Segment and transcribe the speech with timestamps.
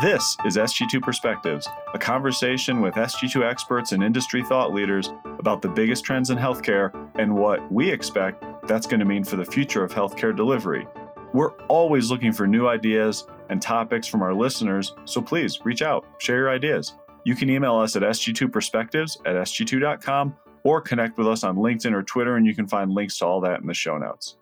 [0.00, 5.10] This is SG2 Perspectives, a conversation with SG2 experts and industry thought leaders
[5.40, 9.34] about the biggest trends in healthcare and what we expect that's going to mean for
[9.34, 10.86] the future of healthcare delivery.
[11.34, 16.06] We're always looking for new ideas and topics from our listeners, so please reach out,
[16.18, 16.94] share your ideas.
[17.24, 22.04] You can email us at sg2perspectives at sg2.com or connect with us on LinkedIn or
[22.04, 24.36] Twitter, and you can find links to all that in the show notes.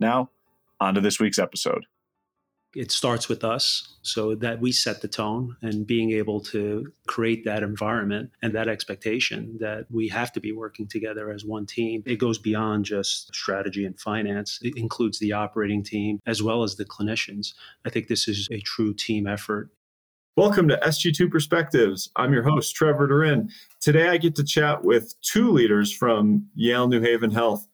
[0.00, 0.30] Now,
[0.80, 1.84] on to this week's episode
[2.74, 7.44] it starts with us so that we set the tone and being able to create
[7.44, 12.02] that environment and that expectation that we have to be working together as one team.
[12.06, 16.76] It goes beyond just strategy and finance, it includes the operating team as well as
[16.76, 17.52] the clinicians.
[17.84, 19.70] I think this is a true team effort.
[20.34, 22.08] Welcome to SG2 Perspectives.
[22.16, 23.50] I'm your host, Trevor Durin.
[23.80, 27.68] Today I get to chat with two leaders from Yale New Haven Health.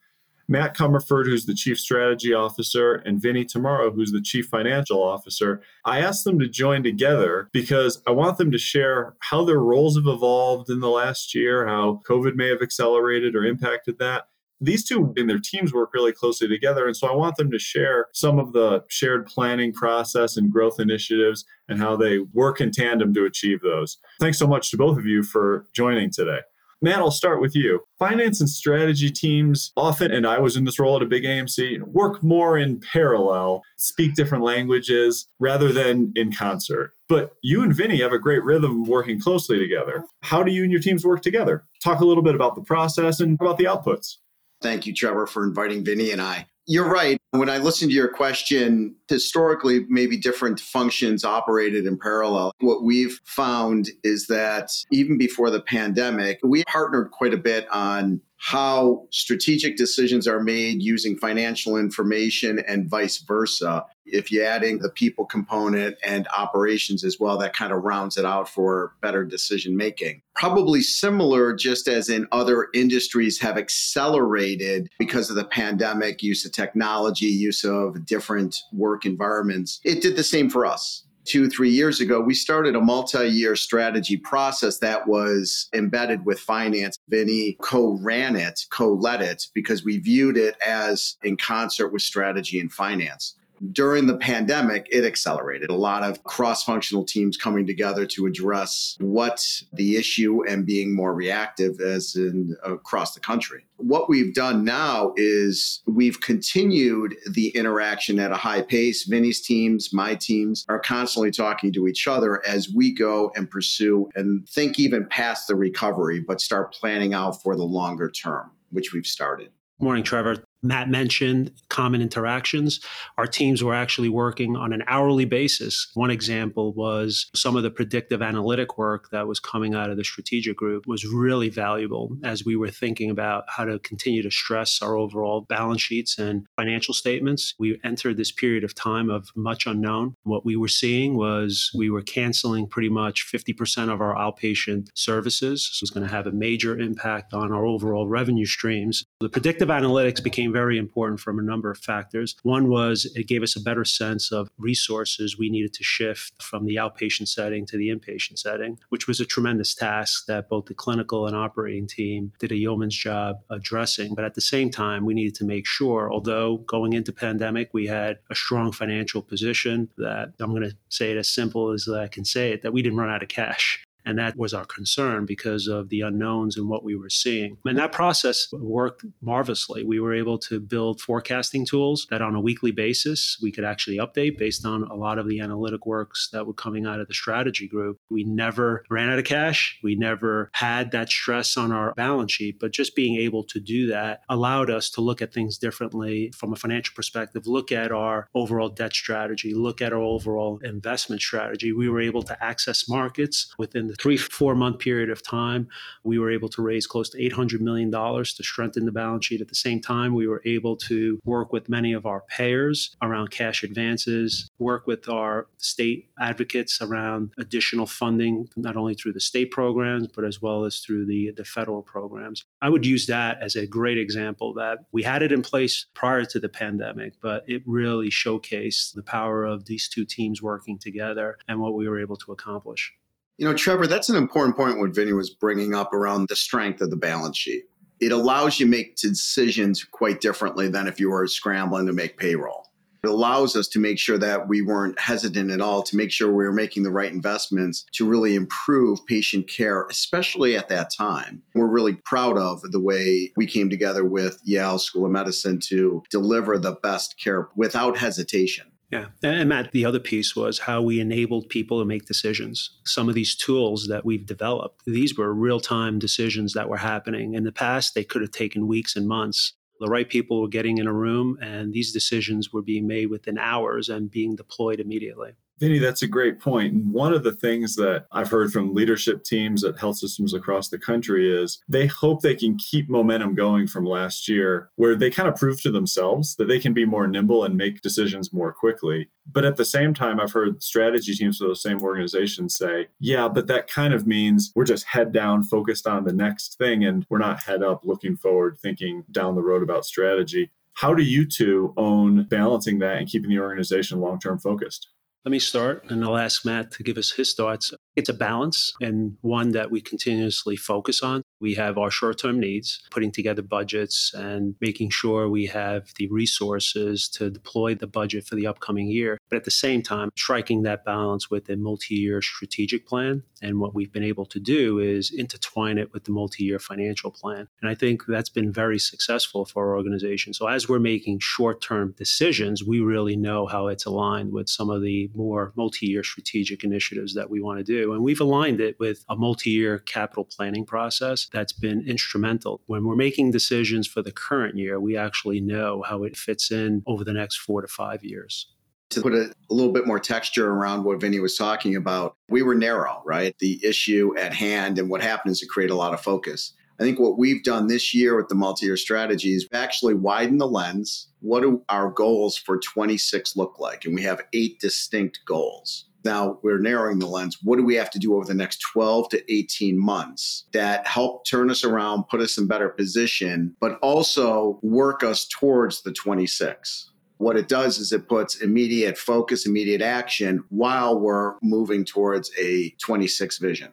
[0.49, 5.61] Matt Comerford, who's the Chief Strategy Officer, and Vinny Tammaro, who's the Chief Financial Officer.
[5.85, 9.97] I asked them to join together because I want them to share how their roles
[9.97, 14.29] have evolved in the last year, how COVID may have accelerated or impacted that.
[14.61, 16.87] These two and their teams work really closely together.
[16.87, 20.81] And so I want them to share some of the shared planning process and growth
[20.81, 23.99] initiatives and how they work in tandem to achieve those.
[24.19, 26.41] Thanks so much to both of you for joining today.
[26.81, 27.81] Matt, I'll start with you.
[27.99, 31.83] Finance and strategy teams often, and I was in this role at a big AMC,
[31.83, 36.93] work more in parallel, speak different languages rather than in concert.
[37.09, 40.05] But you and Vinny have a great rhythm working closely together.
[40.23, 41.65] How do you and your teams work together?
[41.83, 44.17] Talk a little bit about the process and about the outputs.
[44.63, 46.47] Thank you, Trevor, for inviting Vinny and I.
[46.71, 47.19] You're right.
[47.31, 52.53] When I listened to your question, historically, maybe different functions operated in parallel.
[52.61, 58.21] What we've found is that even before the pandemic, we partnered quite a bit on
[58.39, 63.85] how strategic decisions are made using financial information and vice versa.
[64.07, 68.17] If you add in the people component and operations as well, that kind of rounds
[68.17, 70.23] it out for better decision making.
[70.35, 76.53] Probably similar, just as in other industries have accelerated because of the pandemic, use of
[76.53, 79.81] technology, use of different work environments.
[79.85, 83.55] It did the same for us two, three years ago, we started a multi year
[83.55, 86.99] strategy process that was embedded with finance.
[87.09, 92.03] Vinny co ran it, co led it, because we viewed it as in concert with
[92.03, 93.35] strategy and finance
[93.73, 95.71] during the pandemic, it accelerated.
[95.71, 100.95] A lot of cross functional teams coming together to address what the issue and being
[100.95, 103.65] more reactive as in across the country.
[103.77, 109.05] What we've done now is we've continued the interaction at a high pace.
[109.05, 114.09] Vinny's teams, my teams are constantly talking to each other as we go and pursue
[114.15, 118.93] and think even past the recovery, but start planning out for the longer term, which
[118.93, 119.51] we've started.
[119.81, 120.43] Morning, Trevor.
[120.63, 122.81] Matt mentioned common interactions.
[123.17, 125.91] Our teams were actually working on an hourly basis.
[125.95, 130.05] One example was some of the predictive analytic work that was coming out of the
[130.05, 134.83] strategic group was really valuable as we were thinking about how to continue to stress
[134.83, 137.55] our overall balance sheets and financial statements.
[137.59, 140.15] We entered this period of time of much unknown.
[140.25, 145.69] What we were seeing was we were canceling pretty much 50% of our outpatient services.
[145.71, 149.05] This was going to have a major impact on our overall revenue streams.
[149.21, 152.37] The predictive analytics became became very important from a number of factors.
[152.43, 156.65] One was it gave us a better sense of resources we needed to shift from
[156.65, 160.75] the outpatient setting to the inpatient setting, which was a tremendous task that both the
[160.75, 164.15] clinical and operating team did a yeoman's job addressing.
[164.15, 167.87] But at the same time, we needed to make sure, although going into pandemic, we
[167.87, 172.09] had a strong financial position that I'm going to say it as simple as I
[172.09, 173.85] can say it, that we didn't run out of cash.
[174.09, 177.59] And that was our concern because of the unknowns and what we were seeing.
[177.67, 179.85] And that process worked marvelously.
[179.85, 183.99] We were able to build forecasting tools that on a weekly basis we could actually
[183.99, 187.13] update based on a lot of the analytic works that were coming out of the
[187.13, 187.99] strategy group.
[188.11, 189.79] We never ran out of cash.
[189.83, 193.89] We never had that stress on our balance sheet, but just being able to do
[193.89, 198.31] that allowed us to look at things differently from a financial perspective, look at our
[198.35, 201.73] overall debt strategy, look at our overall investment strategy.
[201.73, 205.69] We were able to access markets within the three, four month period of time,
[206.05, 209.41] we were able to raise close to $800 million to strengthen the balance sheet.
[209.41, 213.31] At the same time, we were able to work with many of our payers around
[213.31, 219.51] cash advances, work with our state advocates around additional funding, not only through the state
[219.51, 222.45] programs, but as well as through the, the federal programs.
[222.63, 226.25] I would use that as a great example that we had it in place prior
[226.25, 231.39] to the pandemic, but it really showcased the power of these two teams working together
[231.49, 232.93] and what we were able to accomplish.
[233.39, 236.81] You know, Trevor, that's an important point what Vinny was bringing up around the strength
[236.81, 237.63] of the balance sheet.
[238.01, 242.19] It allows you to make decisions quite differently than if you were scrambling to make
[242.19, 242.65] payroll.
[243.05, 246.27] It allows us to make sure that we weren't hesitant at all to make sure
[246.29, 251.43] we were making the right investments to really improve patient care, especially at that time.
[251.55, 256.03] We're really proud of the way we came together with Yale School of Medicine to
[256.11, 258.73] deliver the best care without hesitation.
[258.91, 259.07] Yeah.
[259.23, 262.79] And Matt, the other piece was how we enabled people to make decisions.
[262.87, 267.35] Some of these tools that we've developed, these were real time decisions that were happening.
[267.35, 269.53] In the past, they could have taken weeks and months.
[269.81, 273.39] The right people were getting in a room, and these decisions were being made within
[273.39, 275.33] hours and being deployed immediately.
[275.59, 276.73] Vinny, that's a great point.
[276.73, 280.69] And one of the things that I've heard from leadership teams at health systems across
[280.69, 285.11] the country is they hope they can keep momentum going from last year, where they
[285.11, 288.53] kind of prove to themselves that they can be more nimble and make decisions more
[288.53, 289.09] quickly.
[289.31, 293.29] But at the same time, I've heard strategy teams for those same organizations say, yeah,
[293.29, 297.05] but that kind of means we're just head down, focused on the next thing, and
[297.11, 300.51] we're not head up looking forward, thinking down the road about strategy.
[300.75, 304.89] How do you two own balancing that and keeping the organization long term focused?
[305.25, 307.75] Let me start and I'll ask Matt to give us his thoughts.
[307.97, 311.23] It's a balance and one that we continuously focus on.
[311.41, 316.09] We have our short term needs, putting together budgets and making sure we have the
[316.09, 319.19] resources to deploy the budget for the upcoming year.
[319.31, 323.23] But at the same time, striking that balance with a multi year strategic plan.
[323.41, 327.11] And what we've been able to do is intertwine it with the multi year financial
[327.11, 327.49] plan.
[327.61, 330.35] And I think that's been very successful for our organization.
[330.35, 334.71] So as we're making short term decisions, we really know how it's aligned with some
[334.71, 337.93] of the more multi year strategic initiatives that we want to do.
[337.93, 342.61] And we've aligned it with a multi year capital planning process that's been instrumental.
[342.67, 346.83] When we're making decisions for the current year, we actually know how it fits in
[346.87, 348.49] over the next four to five years
[348.91, 352.43] to put a, a, little bit more texture around what Vinny was talking about, we
[352.43, 353.35] were narrow, right?
[353.39, 356.55] The issue at hand and what happened is to create a lot of focus.
[356.81, 360.47] I think what we've done this year with the multi year strategies, actually widen the
[360.47, 361.09] lens.
[361.21, 363.85] What do our goals for 26 look like?
[363.85, 367.39] And we have eight distinct goals now we're narrowing the lens.
[367.43, 371.27] What do we have to do over the next 12 to 18 months that help
[371.27, 376.91] turn us around, put us in better position, but also work us towards the 26?
[377.19, 382.71] What it does is it puts immediate focus, immediate action while we're moving towards a
[382.81, 383.73] 26 vision.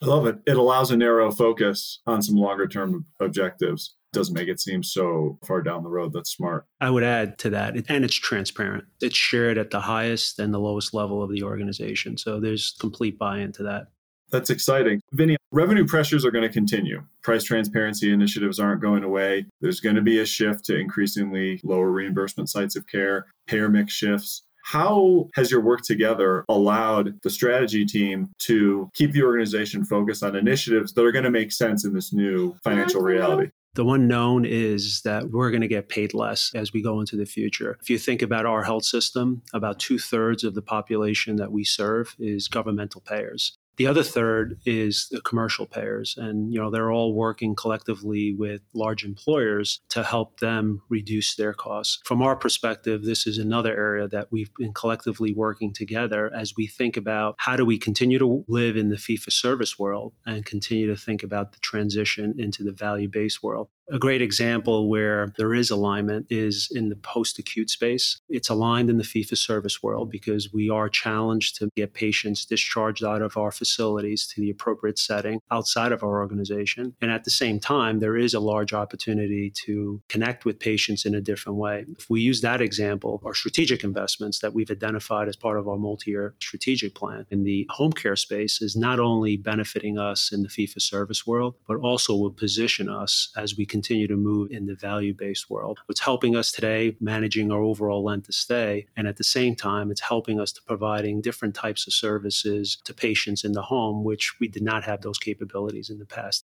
[0.00, 0.38] I love it.
[0.46, 5.38] It allows a narrow focus on some longer term objectives doesn't make it seem so
[5.46, 6.12] far down the road.
[6.12, 6.66] That's smart.
[6.80, 8.84] I would add to that, and it's transparent.
[9.00, 12.16] It's shared at the highest and the lowest level of the organization.
[12.16, 13.88] So there's complete buy in to that.
[14.30, 15.00] That's exciting.
[15.12, 17.04] Vinny, revenue pressures are going to continue.
[17.22, 19.46] Price transparency initiatives aren't going away.
[19.60, 23.92] There's going to be a shift to increasingly lower reimbursement sites of care, payer mix
[23.92, 24.42] shifts.
[24.64, 30.34] How has your work together allowed the strategy team to keep the organization focused on
[30.34, 33.50] initiatives that are going to make sense in this new financial reality?
[33.74, 37.16] The one known is that we're going to get paid less as we go into
[37.16, 37.76] the future.
[37.82, 41.64] If you think about our health system, about two thirds of the population that we
[41.64, 43.58] serve is governmental payers.
[43.76, 48.60] The other third is the commercial payers, and you know they're all working collectively with
[48.72, 52.00] large employers to help them reduce their costs.
[52.04, 56.66] From our perspective, this is another area that we've been collectively working together as we
[56.66, 60.86] think about how do we continue to live in the for service world and continue
[60.86, 63.68] to think about the transition into the value based world.
[63.92, 68.18] A great example where there is alignment is in the post acute space.
[68.30, 72.46] It's aligned in the fee for service world because we are challenged to get patients
[72.46, 76.96] discharged out of our facilities to the appropriate setting outside of our organization.
[77.02, 81.14] And at the same time, there is a large opportunity to connect with patients in
[81.14, 81.84] a different way.
[81.98, 85.76] If we use that example, our strategic investments that we've identified as part of our
[85.76, 90.42] multi year strategic plan in the home care space is not only benefiting us in
[90.42, 94.52] the fee for service world, but also will position us as we continue to move
[94.52, 95.80] in the value based world.
[95.88, 98.86] It's helping us today managing our overall length of stay.
[98.96, 102.94] And at the same time, it's helping us to providing different types of services to
[102.94, 106.44] patients in the home, which we did not have those capabilities in the past.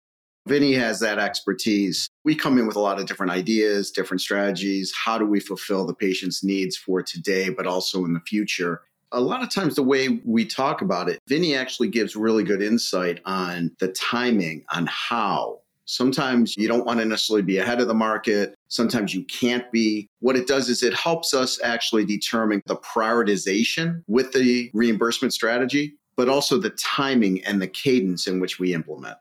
[0.47, 2.07] Vinny has that expertise.
[2.23, 4.93] We come in with a lot of different ideas, different strategies.
[4.95, 8.83] How do we fulfill the patient's needs for today, but also in the future?
[9.11, 12.61] A lot of times, the way we talk about it, Vinny actually gives really good
[12.61, 17.87] insight on the timing, on how Sometimes you don't want to necessarily be ahead of
[17.87, 18.55] the market.
[18.67, 20.09] Sometimes you can't be.
[20.19, 25.95] What it does is it helps us actually determine the prioritization with the reimbursement strategy,
[26.17, 29.17] but also the timing and the cadence in which we implement.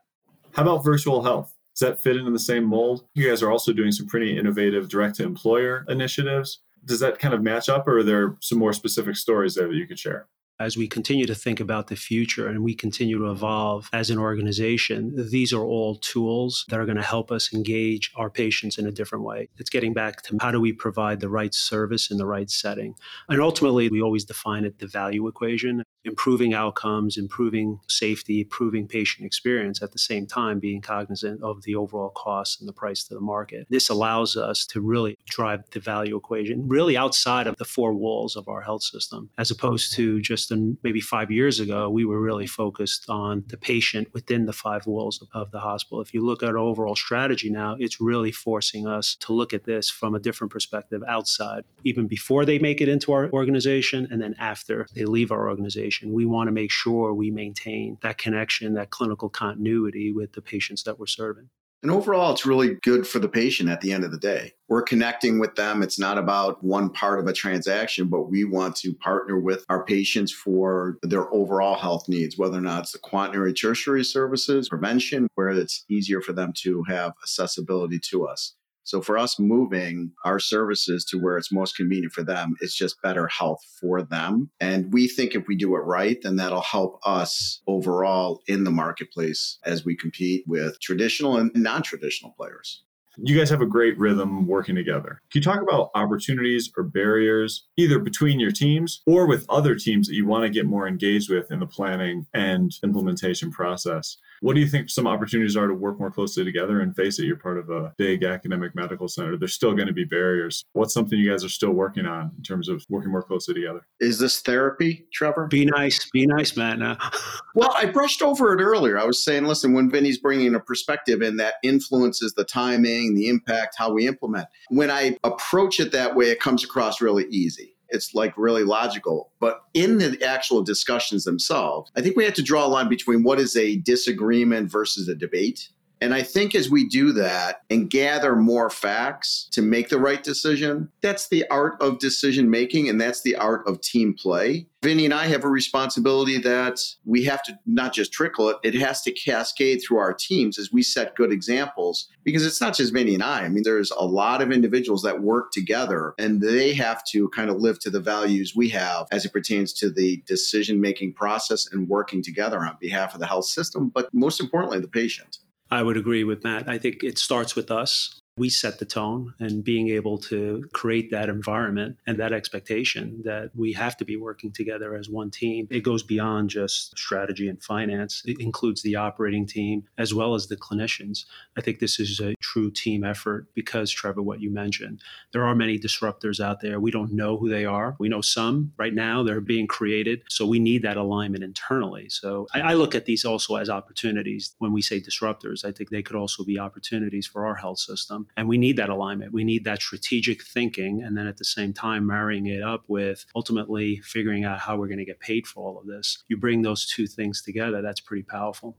[0.53, 1.53] How about virtual health?
[1.73, 3.05] Does that fit into the same mold?
[3.13, 6.59] You guys are also doing some pretty innovative direct to employer initiatives.
[6.83, 9.75] Does that kind of match up, or are there some more specific stories there that
[9.75, 10.27] you could share?
[10.59, 14.17] As we continue to think about the future and we continue to evolve as an
[14.17, 18.87] organization, these are all tools that are going to help us engage our patients in
[18.87, 19.49] a different way.
[19.57, 22.95] It's getting back to how do we provide the right service in the right setting.
[23.29, 29.25] And ultimately, we always define it the value equation, improving outcomes, improving safety, improving patient
[29.25, 33.13] experience at the same time being cognizant of the overall cost and the price to
[33.13, 33.67] the market.
[33.69, 38.35] This allows us to really drive the value equation really outside of the four walls
[38.35, 42.19] of our health system as opposed to just than maybe five years ago, we were
[42.19, 46.01] really focused on the patient within the five walls of the hospital.
[46.01, 49.65] If you look at our overall strategy now, it's really forcing us to look at
[49.65, 54.21] this from a different perspective outside, even before they make it into our organization and
[54.21, 55.96] then after they leave our organization.
[56.05, 60.83] We want to make sure we maintain that connection, that clinical continuity with the patients
[60.83, 61.49] that we're serving.
[61.83, 64.53] And overall, it's really good for the patient at the end of the day.
[64.67, 65.83] We're connecting with them.
[65.83, 69.85] It's not about one part of a transaction, but we want to partner with our
[69.85, 75.27] patients for their overall health needs, whether or not it's the quaternary tertiary services, prevention,
[75.35, 78.56] where it's easier for them to have accessibility to us.
[78.87, 83.01] So for us moving our services to where it's most convenient for them, it's just
[83.01, 84.49] better health for them.
[84.61, 88.71] And we think if we do it right, then that'll help us overall in the
[88.71, 92.85] marketplace as we compete with traditional and non traditional players.
[93.17, 95.21] You guys have a great rhythm working together.
[95.31, 100.07] Can you talk about opportunities or barriers, either between your teams or with other teams
[100.07, 104.17] that you want to get more engaged with in the planning and implementation process?
[104.41, 106.81] What do you think some opportunities are to work more closely together?
[106.81, 109.35] And face it, you're part of a big academic medical center.
[109.35, 110.63] There's still going to be barriers.
[110.73, 113.85] What's something you guys are still working on in terms of working more closely together?
[113.99, 115.47] Is this therapy, Trevor?
[115.47, 116.07] Be nice.
[116.11, 116.81] Be nice, Matt.
[116.81, 116.95] Uh,
[117.55, 118.99] well, I brushed over it earlier.
[118.99, 123.29] I was saying, listen, when Vinny's bringing a perspective in that influences the timing, the
[123.29, 124.47] impact, how we implement.
[124.69, 129.31] When I approach it that way, it comes across really easy it's like really logical.
[129.39, 133.23] But in the actual discussions themselves, I think we have to draw a line between
[133.23, 135.69] what is a disagreement versus a debate.
[136.01, 140.23] And I think as we do that and gather more facts to make the right
[140.23, 144.67] decision, that's the art of decision making and that's the art of team play.
[144.83, 148.75] Vinny and I have a responsibility that we have to not just trickle it, it
[148.75, 152.93] has to cascade through our teams as we set good examples because it's not just
[152.93, 153.41] Vinny and I.
[153.41, 157.49] I mean, there's a lot of individuals that work together and they have to kind
[157.49, 161.67] of live to the values we have as it pertains to the decision making process
[161.71, 165.39] and working together on behalf of the health system, but most importantly, the patient.
[165.69, 166.69] I would agree with Matt.
[166.69, 171.09] I think it starts with us we set the tone and being able to create
[171.11, 175.67] that environment and that expectation that we have to be working together as one team.
[175.71, 180.47] It goes beyond just strategy and finance, it includes the operating team as well as
[180.47, 181.25] the clinicians.
[181.57, 185.01] I think this is a true team effort because, Trevor, what you mentioned,
[185.33, 186.79] there are many disruptors out there.
[186.79, 187.95] We don't know who they are.
[187.99, 190.21] We know some right now, they're being created.
[190.29, 192.09] So we need that alignment internally.
[192.09, 194.53] So I, I look at these also as opportunities.
[194.59, 198.26] When we say disruptors, I think they could also be opportunities for our health system
[198.35, 199.33] and we need that alignment.
[199.33, 201.03] We need that strategic thinking.
[201.03, 204.87] And then at the same time, marrying it up with ultimately figuring out how we're
[204.87, 206.23] going to get paid for all of this.
[206.27, 208.77] You bring those two things together, that's pretty powerful.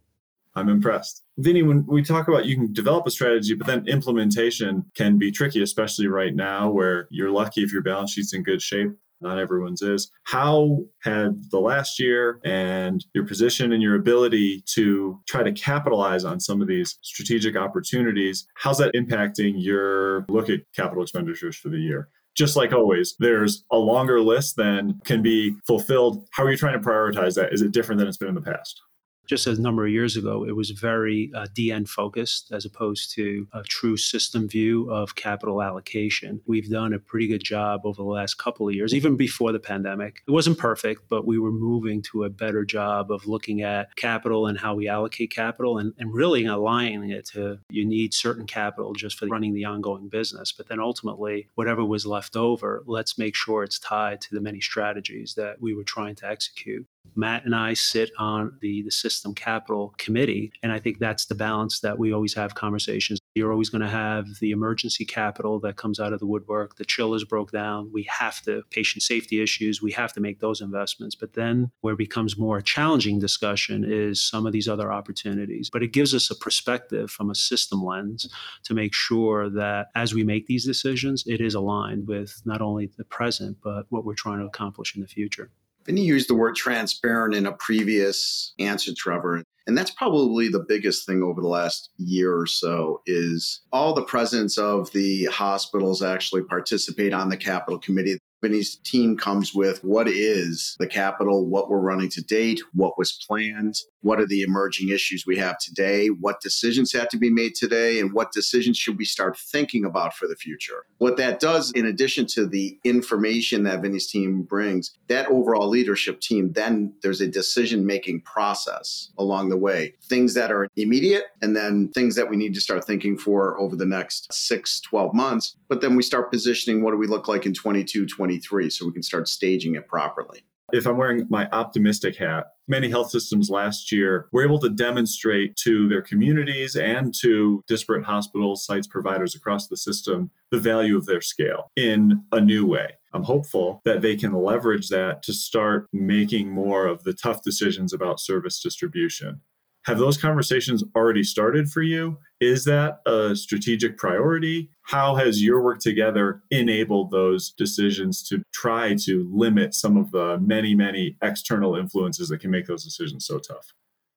[0.54, 1.22] I'm impressed.
[1.36, 5.30] Vinny, when we talk about you can develop a strategy, but then implementation can be
[5.30, 9.38] tricky, especially right now where you're lucky if your balance sheet's in good shape not
[9.38, 10.10] everyone's is.
[10.24, 16.24] How had the last year and your position and your ability to try to capitalize
[16.24, 21.68] on some of these strategic opportunities, how's that impacting your look at capital expenditures for
[21.68, 22.08] the year?
[22.36, 26.24] Just like always, there's a longer list than can be fulfilled.
[26.32, 27.52] How are you trying to prioritize that?
[27.52, 28.80] Is it different than it's been in the past?
[29.28, 33.46] Just a number of years ago, it was very uh, DN focused as opposed to
[33.52, 36.40] a true system view of capital allocation.
[36.46, 39.60] We've done a pretty good job over the last couple of years, even before the
[39.60, 40.22] pandemic.
[40.26, 44.46] It wasn't perfect, but we were moving to a better job of looking at capital
[44.46, 48.94] and how we allocate capital and, and really aligning it to you need certain capital
[48.94, 50.52] just for running the ongoing business.
[50.52, 54.62] But then ultimately, whatever was left over, let's make sure it's tied to the many
[54.62, 56.86] strategies that we were trying to execute.
[57.18, 60.52] Matt and I sit on the, the system capital committee.
[60.62, 63.18] And I think that's the balance that we always have conversations.
[63.34, 66.76] You're always going to have the emergency capital that comes out of the woodwork.
[66.76, 67.90] The chillers broke down.
[67.92, 71.16] We have to, patient safety issues, we have to make those investments.
[71.16, 75.70] But then where it becomes more challenging discussion is some of these other opportunities.
[75.70, 80.14] But it gives us a perspective from a system lens to make sure that as
[80.14, 84.14] we make these decisions, it is aligned with not only the present, but what we're
[84.14, 85.50] trying to accomplish in the future.
[85.84, 89.42] Then you used the word transparent in a previous answer, Trevor.
[89.66, 94.02] And that's probably the biggest thing over the last year or so is all the
[94.02, 98.18] presidents of the hospitals actually participate on the capital committee.
[98.42, 103.12] Vinny's team comes with what is the capital, what we're running to date, what was
[103.26, 107.54] planned, what are the emerging issues we have today, what decisions have to be made
[107.54, 110.84] today, and what decisions should we start thinking about for the future.
[110.98, 116.20] What that does, in addition to the information that Vinny's team brings, that overall leadership
[116.20, 119.94] team, then there's a decision making process along the way.
[120.08, 123.74] Things that are immediate, and then things that we need to start thinking for over
[123.74, 125.56] the next six, 12 months.
[125.68, 128.27] But then we start positioning what do we look like in 22, 23,
[128.70, 130.42] so we can start staging it properly.
[130.70, 135.56] If I'm wearing my optimistic hat, many health systems last year were able to demonstrate
[135.64, 141.06] to their communities and to disparate hospitals, sites, providers across the system the value of
[141.06, 142.98] their scale in a new way.
[143.14, 147.94] I'm hopeful that they can leverage that to start making more of the tough decisions
[147.94, 149.40] about service distribution.
[149.84, 152.18] Have those conversations already started for you?
[152.40, 154.70] Is that a strategic priority?
[154.82, 160.38] How has your work together enabled those decisions to try to limit some of the
[160.38, 163.72] many, many external influences that can make those decisions so tough?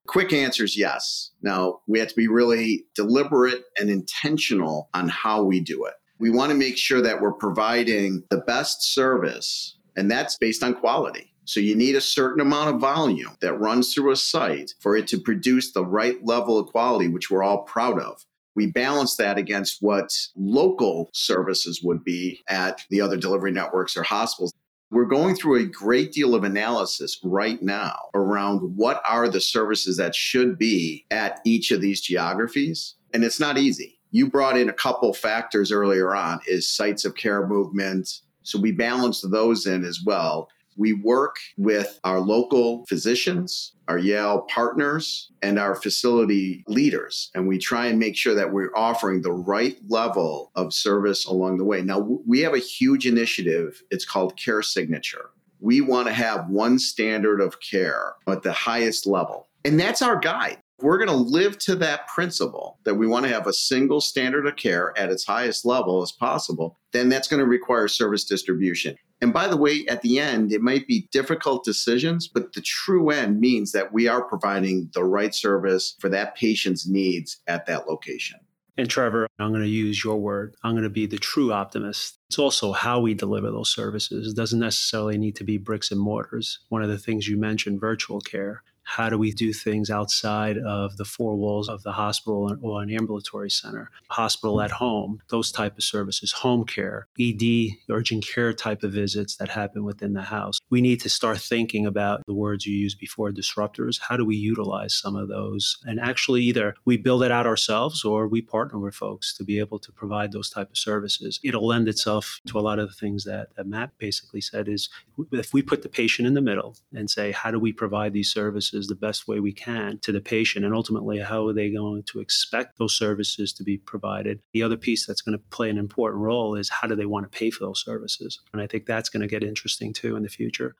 [0.07, 1.31] Quick answer is yes.
[1.41, 5.93] Now, we have to be really deliberate and intentional on how we do it.
[6.19, 10.75] We want to make sure that we're providing the best service, and that's based on
[10.75, 11.30] quality.
[11.45, 15.07] So you need a certain amount of volume that runs through a site for it
[15.07, 18.23] to produce the right level of quality, which we're all proud of.
[18.55, 24.03] We balance that against what local services would be at the other delivery networks or
[24.03, 24.53] hospitals.
[24.91, 29.95] We're going through a great deal of analysis right now around what are the services
[29.97, 32.95] that should be at each of these geographies.
[33.13, 33.99] And it's not easy.
[34.11, 38.19] You brought in a couple factors earlier on is sites of care movement.
[38.43, 40.49] So we balanced those in as well.
[40.81, 47.29] We work with our local physicians, our Yale partners, and our facility leaders.
[47.35, 51.59] And we try and make sure that we're offering the right level of service along
[51.59, 51.83] the way.
[51.83, 53.83] Now, we have a huge initiative.
[53.91, 55.29] It's called Care Signature.
[55.59, 59.49] We want to have one standard of care at the highest level.
[59.63, 63.31] And that's our guide we're going to live to that principle that we want to
[63.31, 67.39] have a single standard of care at its highest level as possible, then that's going
[67.39, 68.97] to require service distribution.
[69.21, 73.11] And by the way, at the end, it might be difficult decisions, but the true
[73.11, 77.87] end means that we are providing the right service for that patient's needs at that
[77.87, 78.39] location.
[78.77, 80.55] And Trevor, I'm going to use your word.
[80.63, 82.17] I'm going to be the true optimist.
[82.29, 84.31] It's also how we deliver those services.
[84.31, 86.59] It doesn't necessarily need to be bricks and mortars.
[86.69, 90.97] One of the things you mentioned, virtual care how do we do things outside of
[90.97, 93.89] the four walls of the hospital or an ambulatory center?
[94.09, 97.41] Hospital at home those type of services home care ed
[97.89, 100.59] urgent care type of visits that happen within the house.
[100.69, 103.99] We need to start thinking about the words you used before disruptors.
[103.99, 105.77] How do we utilize some of those?
[105.85, 109.59] And actually either we build it out ourselves or we partner with folks to be
[109.59, 111.39] able to provide those type of services.
[111.43, 114.89] It'll lend itself to a lot of the things that, that matt basically said is
[115.31, 118.31] if we put the patient in the middle and say how do we provide these
[118.31, 121.71] services services the best way we can to the patient and ultimately how are they
[121.71, 125.69] going to expect those services to be provided the other piece that's going to play
[125.69, 128.67] an important role is how do they want to pay for those services and i
[128.67, 130.75] think that's going to get interesting too in the future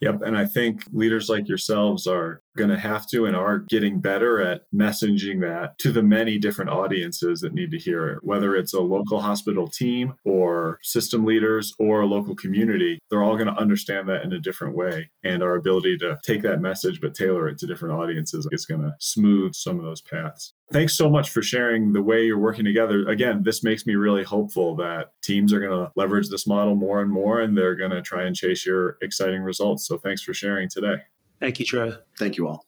[0.00, 0.22] Yep.
[0.22, 4.40] And I think leaders like yourselves are going to have to and are getting better
[4.40, 8.74] at messaging that to the many different audiences that need to hear it, whether it's
[8.74, 12.98] a local hospital team or system leaders or a local community.
[13.10, 15.10] They're all going to understand that in a different way.
[15.24, 18.82] And our ability to take that message but tailor it to different audiences is going
[18.82, 20.52] to smooth some of those paths.
[20.70, 23.08] Thanks so much for sharing the way you're working together.
[23.08, 27.00] Again, this makes me really hopeful that teams are going to leverage this model more
[27.00, 29.86] and more and they're going to try and chase your exciting results.
[29.86, 30.96] So thanks for sharing today.
[31.40, 31.92] Thank you, Trey.
[32.18, 32.64] Thank you all.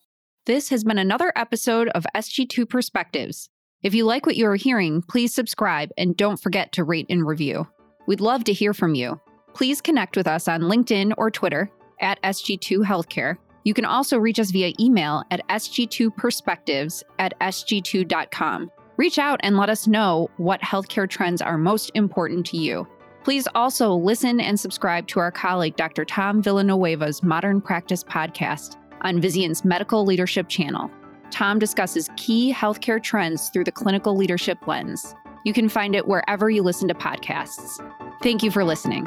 [0.46, 3.48] This has been another episode of SG2 Perspectives.
[3.82, 7.26] If you like what you are hearing, please subscribe and don't forget to rate and
[7.26, 7.66] review.
[8.06, 9.20] We'd love to hear from you.
[9.54, 14.38] Please connect with us on LinkedIn or Twitter at SG2 Healthcare you can also reach
[14.38, 18.70] us via email at sg2perspectives at sg2.com.
[18.96, 22.86] Reach out and let us know what healthcare trends are most important to you.
[23.22, 26.04] Please also listen and subscribe to our colleague Dr.
[26.04, 30.90] Tom Villanueva's Modern Practice podcast on Vizient's Medical Leadership channel.
[31.30, 35.14] Tom discusses key healthcare trends through the clinical leadership lens.
[35.44, 37.78] You can find it wherever you listen to podcasts.
[38.22, 39.06] Thank you for listening.